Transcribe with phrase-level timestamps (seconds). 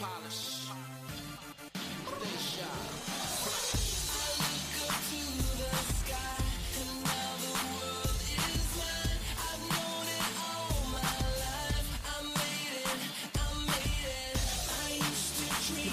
[0.00, 0.68] polish.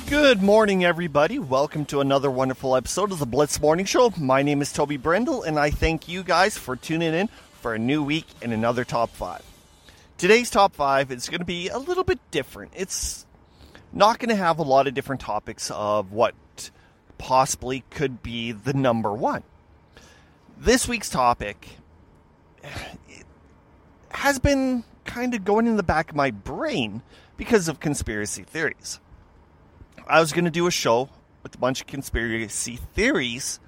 [0.07, 1.39] Good morning, everybody.
[1.39, 4.13] Welcome to another wonderful episode of the Blitz Morning Show.
[4.17, 7.27] My name is Toby Brendel, and I thank you guys for tuning in
[7.61, 9.43] for a new week and another top five.
[10.17, 12.71] Today's top five is going to be a little bit different.
[12.73, 13.25] It's
[13.91, 16.33] not going to have a lot of different topics of what
[17.17, 19.43] possibly could be the number one.
[20.57, 21.79] This week's topic
[24.11, 27.01] has been kind of going in the back of my brain
[27.35, 29.01] because of conspiracy theories.
[30.07, 31.09] I was going to do a show
[31.43, 33.59] with a bunch of conspiracy theories,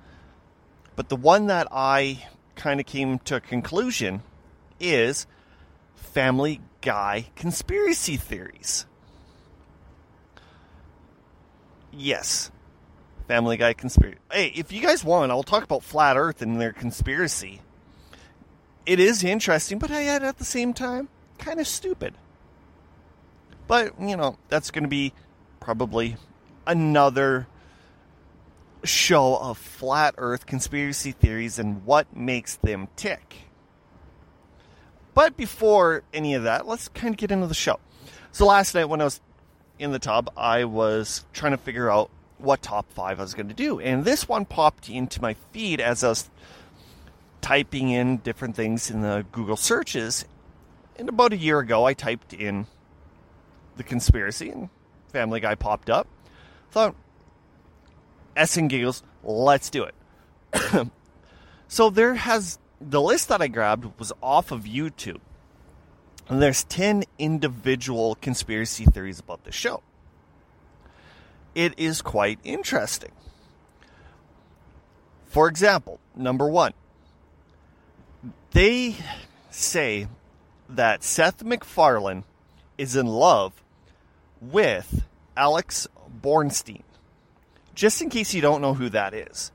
[0.95, 4.23] but the one that I kind of came to a conclusion
[4.79, 5.27] is
[5.97, 8.85] Family Guy conspiracy theories.
[11.91, 12.51] Yes,
[13.27, 14.19] Family Guy conspiracy.
[14.31, 17.61] Hey, if you guys want, I'll talk about Flat Earth and their conspiracy.
[18.85, 22.13] It is interesting, but yet at the same time, kind of stupid.
[23.67, 25.11] But, you know, that's going to be
[25.59, 26.15] probably
[26.65, 27.47] another
[28.83, 33.46] show of flat earth conspiracy theories and what makes them tick.
[35.17, 37.79] But before any of that, let's kind of get into the show.
[38.31, 39.19] So last night when I was
[39.79, 43.47] in the tub, I was trying to figure out what top five I was going
[43.47, 43.79] to do.
[43.79, 46.29] And this one popped into my feed as I was
[47.41, 50.23] typing in different things in the Google searches.
[50.97, 52.67] And about a year ago, I typed in
[53.75, 54.69] the conspiracy and
[55.11, 56.07] Family Guy popped up.
[56.69, 56.93] Thought,
[58.35, 59.95] S and giggles, let's do it.
[61.67, 65.19] so there has the list that I grabbed was off of YouTube.
[66.29, 69.81] And there's 10 individual conspiracy theories about the show.
[71.55, 73.11] It is quite interesting.
[75.25, 76.73] For example, number one,
[78.51, 78.95] they
[79.51, 80.07] say
[80.69, 82.23] that Seth MacFarlane
[82.77, 83.63] is in love
[84.41, 85.03] with
[85.35, 85.87] Alex
[86.21, 86.83] Borstein.
[87.73, 89.51] Just in case you don't know who that is,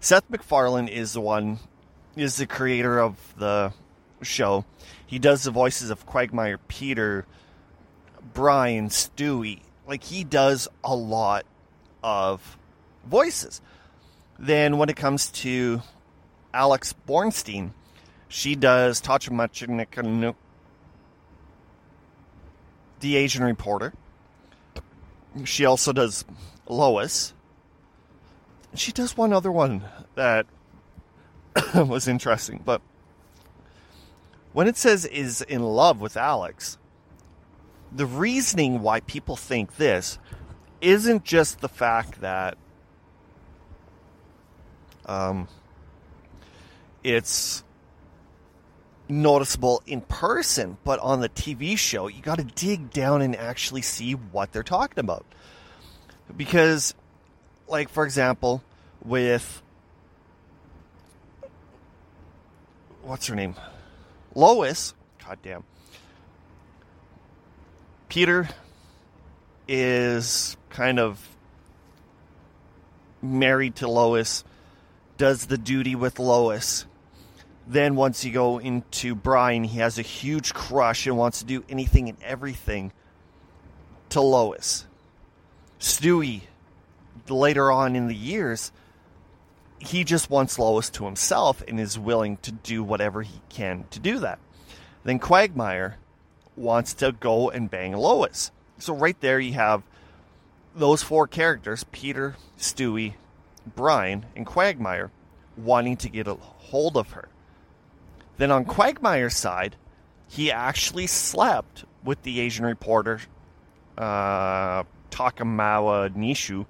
[0.00, 1.58] Seth MacFarlane is the one,
[2.16, 3.72] is the creator of the
[4.22, 4.64] show.
[5.06, 7.26] He does the voices of Quagmire, Peter,
[8.32, 9.60] Brian, Stewie.
[9.86, 11.44] Like he does a lot
[12.02, 12.56] of
[13.06, 13.60] voices.
[14.38, 15.82] Then when it comes to
[16.54, 17.70] Alex Borstein,
[18.28, 20.34] she does Tachamachinik,
[23.00, 23.92] the Asian reporter.
[25.44, 26.24] She also does
[26.66, 27.34] Lois.
[28.74, 29.84] She does one other one
[30.14, 30.46] that
[31.74, 32.80] was interesting, but
[34.52, 36.78] when it says is in love with Alex,
[37.90, 40.18] the reasoning why people think this
[40.80, 42.56] isn't just the fact that
[45.06, 45.48] um,
[47.02, 47.64] it's
[49.08, 53.82] noticeable in person, but on the TV show, you got to dig down and actually
[53.82, 55.24] see what they're talking about.
[56.34, 56.94] Because,
[57.68, 58.62] like, for example,
[59.04, 59.62] with
[63.02, 63.54] what's her name?
[64.34, 65.64] Lois, goddamn.
[68.08, 68.48] Peter
[69.68, 71.28] is kind of
[73.20, 74.44] married to Lois,
[75.16, 76.86] does the duty with Lois.
[77.66, 81.64] Then, once you go into Brian, he has a huge crush and wants to do
[81.68, 82.92] anything and everything
[84.10, 84.86] to Lois.
[85.78, 86.42] Stewie,
[87.28, 88.72] later on in the years,
[89.82, 93.98] he just wants Lois to himself and is willing to do whatever he can to
[93.98, 94.38] do that.
[95.04, 95.96] Then Quagmire
[96.56, 98.52] wants to go and bang Lois.
[98.78, 99.82] So, right there, you have
[100.74, 103.14] those four characters Peter, Stewie,
[103.74, 105.10] Brian, and Quagmire
[105.56, 107.28] wanting to get a hold of her.
[108.38, 109.76] Then on Quagmire's side,
[110.28, 113.20] he actually slept with the Asian reporter,
[113.98, 116.66] uh, Takamawa Nishu,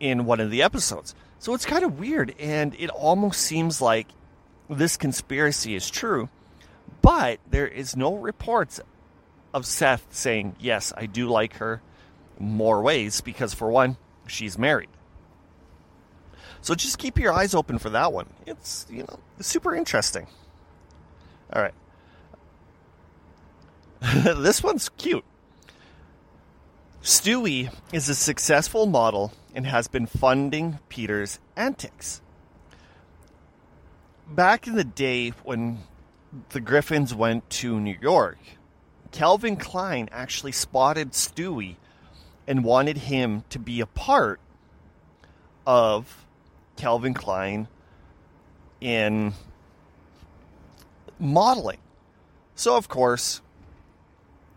[0.00, 1.14] in one of the episodes.
[1.42, 4.06] So it's kind of weird, and it almost seems like
[4.70, 6.28] this conspiracy is true,
[7.00, 8.80] but there is no reports
[9.52, 11.82] of Seth saying, Yes, I do like her
[12.38, 13.96] more ways, because for one,
[14.28, 14.88] she's married.
[16.60, 18.28] So just keep your eyes open for that one.
[18.46, 20.28] It's, you know, super interesting.
[21.52, 21.74] All right.
[24.40, 25.24] this one's cute.
[27.02, 32.22] Stewie is a successful model and has been funding Peter's antics.
[34.28, 35.80] Back in the day when
[36.50, 38.38] the Griffins went to New York
[39.12, 41.76] Calvin Klein actually spotted Stewie
[42.46, 44.40] and wanted him to be a part
[45.66, 46.24] of
[46.76, 47.68] Calvin Klein
[48.80, 49.34] in
[51.18, 51.78] modeling.
[52.54, 53.42] So, of course,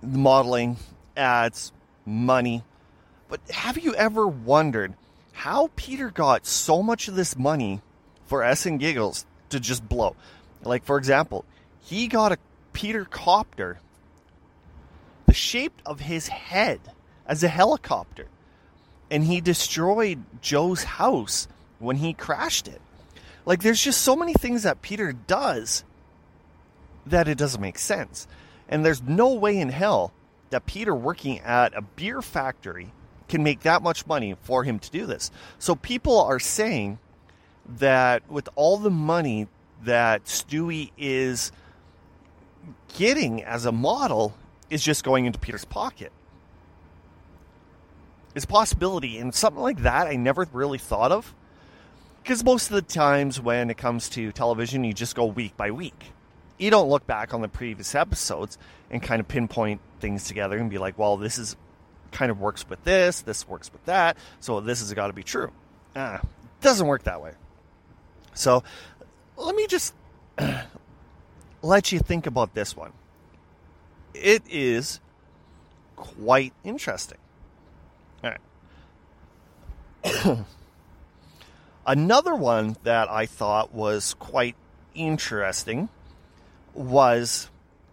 [0.01, 0.77] the modeling
[1.17, 1.73] adds
[2.05, 2.63] money.
[3.27, 4.93] But have you ever wondered
[5.33, 7.81] how Peter got so much of this money
[8.25, 10.15] for S and Giggles to just blow?
[10.63, 11.45] Like, for example,
[11.81, 12.37] he got a
[12.73, 13.79] Peter copter
[15.25, 16.79] the shape of his head
[17.25, 18.27] as a helicopter.
[19.09, 21.47] And he destroyed Joe's house
[21.79, 22.81] when he crashed it.
[23.45, 25.83] Like, there's just so many things that Peter does
[27.05, 28.27] that it doesn't make sense.
[28.67, 30.11] And there's no way in hell
[30.49, 32.91] that Peter working at a beer factory
[33.27, 35.31] can make that much money for him to do this.
[35.59, 36.99] So people are saying
[37.77, 39.47] that with all the money
[39.83, 41.51] that Stewie is
[42.97, 44.35] getting as a model
[44.69, 46.11] is just going into Peter's pocket.
[48.35, 51.33] It's a possibility, and something like that I never really thought of.
[52.21, 55.71] Because most of the times when it comes to television, you just go week by
[55.71, 56.11] week.
[56.57, 58.57] You don't look back on the previous episodes
[58.89, 61.55] and kind of pinpoint things together and be like, well, this is
[62.11, 65.23] kind of works with this, this works with that, so this has got to be
[65.23, 65.51] true.
[65.95, 66.21] Ah,
[66.61, 67.33] doesn't work that way.
[68.33, 68.63] So
[69.37, 69.93] let me just
[71.61, 72.93] let you think about this one.
[74.13, 75.01] It is
[75.95, 77.17] quite interesting.
[78.23, 78.31] All
[80.03, 80.45] right.
[81.87, 84.55] Another one that I thought was quite
[84.93, 85.89] interesting
[86.75, 87.49] was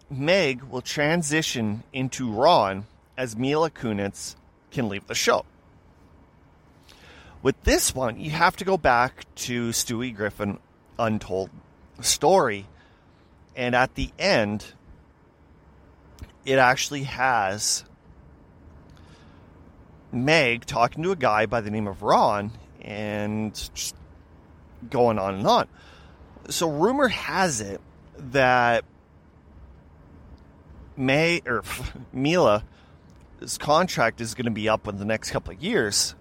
[0.09, 2.85] Meg will transition into Ron
[3.17, 4.35] as Mila Kunis
[4.71, 5.45] can leave the show.
[7.41, 10.59] With this one, you have to go back to Stewie Griffin
[10.99, 11.49] Untold
[12.01, 12.67] Story.
[13.55, 14.73] And at the end,
[16.45, 17.83] it actually has
[20.11, 22.51] Meg talking to a guy by the name of Ron
[22.81, 23.95] and just
[24.89, 25.67] going on and on.
[26.49, 27.81] So rumor has it
[28.17, 28.85] that
[30.95, 31.63] May or
[32.13, 32.63] Mila
[33.43, 36.15] his contract is going to be up in the next couple of years.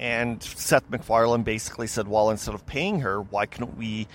[0.00, 4.06] And Seth MacFarlane basically said, well, instead of paying her, why couldn't we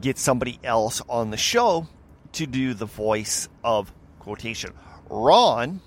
[0.00, 1.88] get somebody else on the show
[2.32, 4.72] to do the voice of quotation
[5.10, 5.80] Ron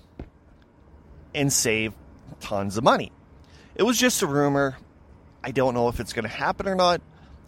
[1.34, 1.92] and save
[2.40, 3.12] tons of money?
[3.76, 4.76] It was just a rumor.
[5.42, 7.00] I don't know if it's going to happen or not,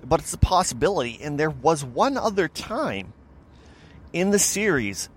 [0.04, 1.18] but it's a possibility.
[1.22, 3.12] And there was one other time
[4.12, 5.08] in the series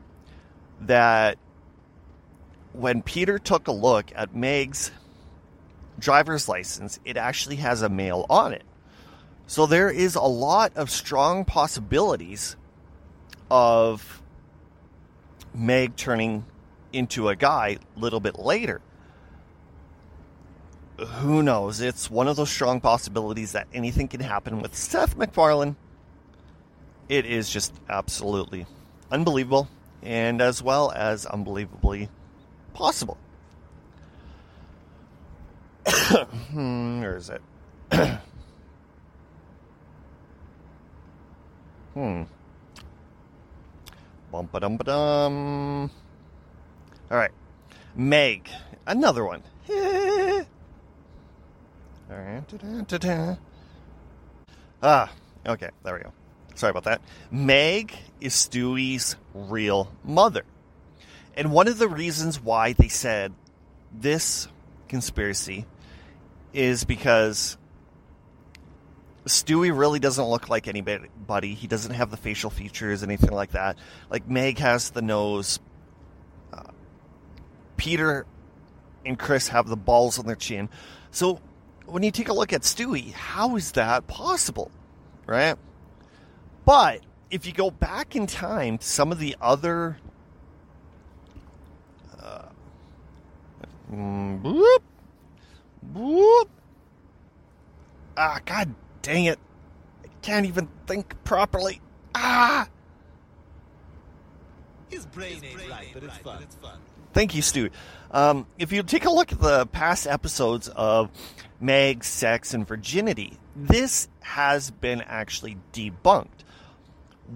[0.81, 1.37] that
[2.73, 4.91] when Peter took a look at Meg's
[5.99, 8.63] driver's license, it actually has a male on it.
[9.47, 12.55] So there is a lot of strong possibilities
[13.49, 14.21] of
[15.53, 16.45] Meg turning
[16.93, 18.81] into a guy a little bit later.
[21.07, 21.81] Who knows?
[21.81, 25.75] It's one of those strong possibilities that anything can happen with Seth MacFarlane.
[27.09, 28.67] It is just absolutely
[29.11, 29.67] unbelievable
[30.03, 32.09] and as well as unbelievably
[32.73, 33.17] possible.
[35.87, 37.41] hmm, where is it?
[41.93, 42.23] hmm.
[44.31, 45.91] Bum ba dum ba dum.
[47.09, 47.31] All right.
[47.95, 48.47] Meg.
[48.85, 49.41] Another one.
[54.83, 55.11] ah,
[55.45, 55.69] okay.
[55.83, 56.11] There we go.
[56.55, 57.01] Sorry about that.
[57.31, 60.43] Meg is Stewie's real mother.
[61.35, 63.33] And one of the reasons why they said
[63.93, 64.47] this
[64.89, 65.65] conspiracy
[66.53, 67.57] is because
[69.25, 71.53] Stewie really doesn't look like anybody.
[71.53, 73.77] He doesn't have the facial features, anything like that.
[74.09, 75.59] Like Meg has the nose.
[76.51, 76.63] Uh,
[77.77, 78.25] Peter
[79.05, 80.69] and Chris have the balls on their chin.
[81.11, 81.39] So
[81.91, 84.71] when you take a look at Stewie, how is that possible?
[85.25, 85.55] Right?
[86.65, 89.97] But if you go back in time to some of the other
[93.91, 94.79] Mm, boop.
[95.93, 96.47] Boop.
[98.15, 99.39] Ah, god dang it.
[100.03, 101.81] I can't even think properly.
[102.15, 102.67] Ah!
[104.89, 106.43] His brain ain't right, but it's fun.
[107.13, 107.69] Thank you, Stu.
[108.11, 111.09] Um, if you take a look at the past episodes of
[111.59, 116.43] Meg, Sex, and Virginity, this has been actually debunked.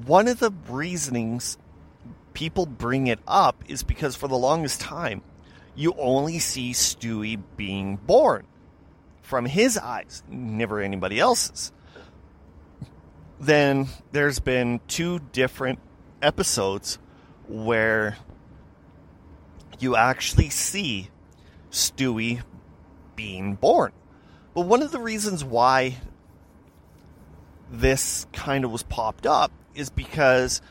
[0.05, 1.57] One of the reasonings
[2.33, 5.21] people bring it up is because for the longest time,
[5.75, 8.47] you only see Stewie being born
[9.21, 11.71] from his eyes, never anybody else's.
[13.39, 15.79] Then there's been two different
[16.21, 16.97] episodes
[17.47, 18.17] where
[19.79, 21.09] you actually see
[21.71, 22.41] Stewie
[23.15, 23.91] being born.
[24.53, 25.97] But one of the reasons why
[27.69, 30.61] this kind of was popped up is because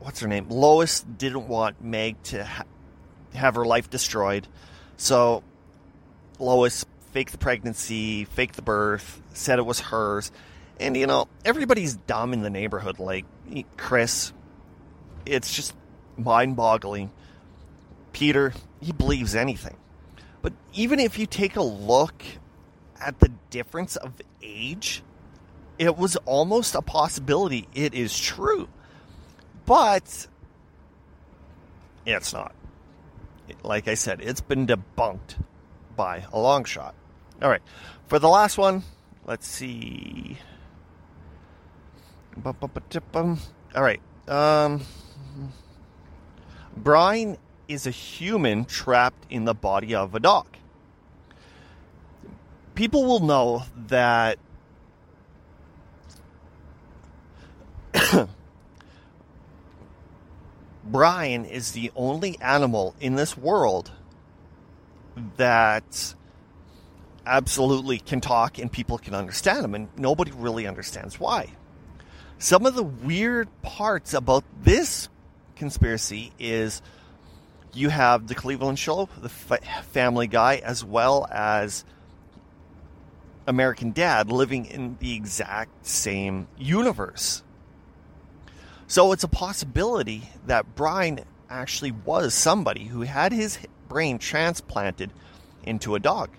[0.00, 0.48] what's her name?
[0.48, 2.64] Lois didn't want Meg to ha-
[3.34, 4.46] have her life destroyed.
[4.96, 5.42] So
[6.38, 10.30] Lois faked the pregnancy, faked the birth, said it was hers.
[10.78, 13.24] And you know, everybody's dumb in the neighborhood like
[13.76, 14.32] Chris.
[15.24, 15.74] It's just
[16.16, 17.10] mind-boggling.
[18.12, 19.76] Peter, he believes anything.
[20.42, 22.22] But even if you take a look
[23.00, 25.02] at the difference of age,
[25.78, 28.68] it was almost a possibility it is true.
[29.64, 30.28] But
[32.06, 32.54] it's not.
[33.62, 35.36] Like I said, it's been debunked
[35.96, 36.94] by a long shot.
[37.42, 37.62] All right.
[38.06, 38.84] For the last one,
[39.24, 40.38] let's see.
[43.74, 44.00] All right.
[44.28, 44.82] Um,
[46.76, 47.38] Brian
[47.68, 50.46] is a human trapped in the body of a dog.
[52.74, 54.38] People will know that
[60.84, 63.90] Brian is the only animal in this world
[65.36, 66.14] that
[67.24, 71.50] absolutely can talk and people can understand him, and nobody really understands why.
[72.38, 75.08] Some of the weird parts about this
[75.56, 76.82] conspiracy is
[77.72, 81.84] you have the Cleveland Show, the Family Guy, as well as
[83.46, 87.42] American Dad living in the exact same universe.
[88.86, 95.10] So it's a possibility that Brian actually was somebody who had his brain transplanted
[95.62, 96.30] into a dog.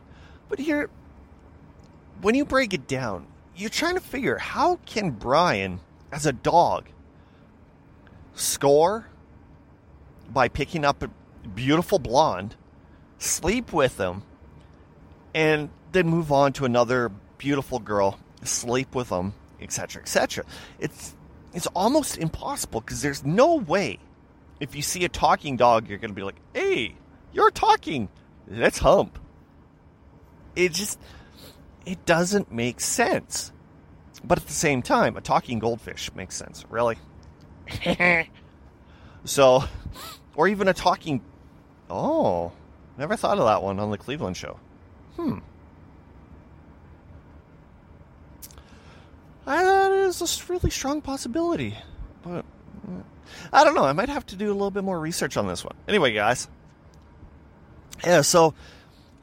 [0.48, 0.90] But here,
[2.22, 5.80] when you break it down, you're trying to figure how can Brian,
[6.12, 6.90] as a dog,
[8.34, 9.08] score
[10.30, 11.10] by picking up a
[11.48, 12.56] beautiful blonde,
[13.18, 14.24] sleep with them,
[15.34, 20.46] and then move on to another beautiful girl, sleep with them, etc., etc.
[20.80, 21.16] It's
[21.54, 24.00] it's almost impossible because there's no way
[24.60, 26.96] if you see a talking dog, you're going to be like, "Hey,
[27.32, 28.10] you're talking.
[28.48, 29.20] Let's hump."
[30.56, 31.00] It just
[31.86, 33.52] it doesn't make sense.
[34.24, 36.66] But at the same time, a talking goldfish makes sense.
[36.70, 36.98] Really?
[39.26, 39.64] so,
[40.36, 41.22] or even a talking.
[41.90, 42.52] Oh,
[42.98, 44.60] never thought of that one on the Cleveland show.
[45.16, 45.40] Hmm.
[49.46, 51.78] I, that is a really strong possibility.
[52.24, 52.44] But
[53.54, 53.86] I don't know.
[53.86, 55.76] I might have to do a little bit more research on this one.
[55.88, 56.48] Anyway, guys.
[58.04, 58.54] Yeah, so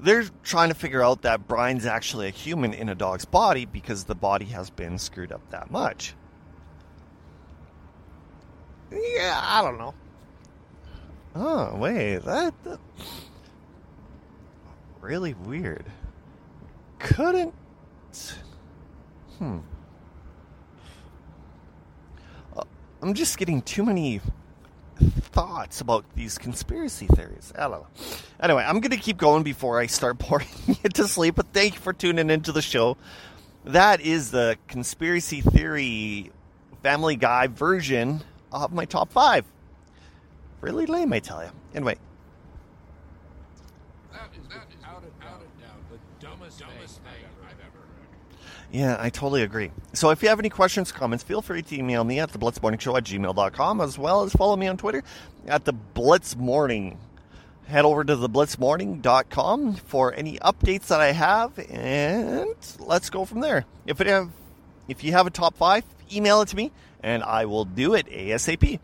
[0.04, 4.04] they're trying to figure out that Brian's actually a human in a dog's body because
[4.04, 6.14] the body has been screwed up that much.
[8.92, 9.94] Yeah, I don't know.
[11.34, 12.78] Oh, wait, that, that
[15.00, 15.84] really weird.
[17.00, 17.52] Couldn't
[19.38, 19.58] Hmm.
[22.56, 22.62] Uh,
[23.02, 24.20] I'm just getting too many
[24.99, 27.53] thoughts about these conspiracy theories.
[27.57, 27.87] Know.
[28.41, 31.75] Anyway, I'm going to keep going before I start boring you to sleep, but thank
[31.75, 32.97] you for tuning into the show.
[33.65, 36.31] That is the conspiracy theory
[36.83, 38.23] Family Guy version
[38.53, 39.45] of my top five.
[40.61, 41.51] Really lame, I tell you.
[41.75, 41.97] Anyway.
[44.13, 45.43] That is without a doubt
[45.91, 48.63] the dumbest, dumbest thing I've ever heard.
[48.75, 49.71] Yeah, I totally agree.
[49.93, 52.99] So if you have any questions, comments, feel free to email me at the blitzmorningshow
[52.99, 55.04] at gmail.com as well as follow me on Twitter
[55.47, 56.97] at the blitzmorning.
[57.69, 63.64] Head over to theblitzmorning.com for any updates that I have and let's go from there.
[63.87, 64.31] If it have
[64.88, 68.07] if you have a top five, email it to me and I will do it
[68.07, 68.81] ASAP.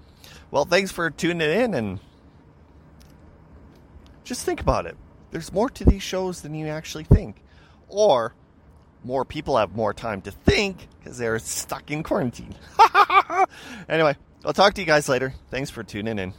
[0.53, 1.99] Well, thanks for tuning in and
[4.23, 4.97] just think about it.
[5.33, 7.43] There's more to these shows than you actually think.
[7.89, 8.35] Or
[9.05, 12.55] more people have more time to think because they're stuck in quarantine.
[13.89, 15.35] anyway, I'll talk to you guys later.
[15.51, 16.35] Thanks for tuning in.